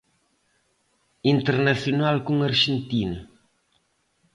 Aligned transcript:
Internacional 1.33 2.15
con 2.25 2.35
Arxentina. 2.49 3.19